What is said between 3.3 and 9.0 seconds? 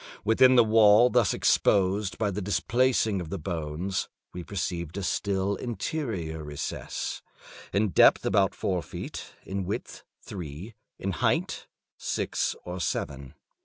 bones, we perceived a still interior recess, in depth about four